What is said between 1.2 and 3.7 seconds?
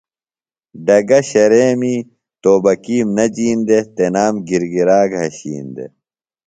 شریمی توبکِیم نہ جِین